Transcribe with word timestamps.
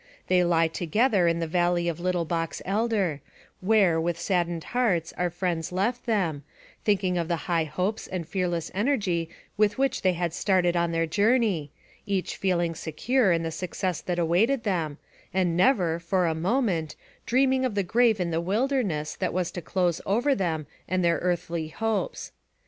They 0.29 0.43
lie 0.43 0.67
together 0.67 1.27
in 1.27 1.37
the 1.41 1.45
valley 1.45 1.87
of 1.87 1.97
34 1.99 2.07
NAKRATIVE 2.07 2.21
OF 2.25 2.29
CAPTIVITY 2.29 2.71
Little 2.71 2.81
Box 2.81 2.95
Elder, 2.95 3.21
where 3.59 4.01
with 4.01 4.19
saddened 4.19 4.63
hearts 4.63 5.13
our 5.15 5.29
friends 5.29 5.71
left 5.71 6.07
them, 6.07 6.43
thinking 6.83 7.19
of 7.19 7.27
the 7.27 7.35
high 7.45 7.65
hopes 7.65 8.07
and 8.07 8.27
fearless 8.27 8.71
energy 8.73 9.29
with 9.57 9.77
which 9.77 10.01
they 10.01 10.13
had 10.13 10.33
started 10.33 10.75
on 10.75 10.91
their 10.91 11.05
journey, 11.05 11.69
each 12.07 12.35
feeling 12.35 12.73
secure 12.73 13.31
in 13.31 13.43
the 13.43 13.51
success 13.51 14.01
that 14.01 14.17
awaited 14.17 14.63
them, 14.63 14.97
and 15.35 15.55
never, 15.55 15.99
for 15.99 16.25
a 16.25 16.33
moment, 16.33 16.95
dreaming 17.27 17.63
of 17.63 17.75
the 17.75 17.83
grave 17.83 18.19
in 18.19 18.31
the 18.31 18.41
wilderness 18.41 19.15
that 19.15 19.33
was 19.33 19.51
to 19.51 19.61
close 19.61 20.01
over 20.07 20.33
them 20.33 20.65
and 20.87 21.05
their 21.05 21.17
earthly 21.19 21.67
hopes. 21.67 22.31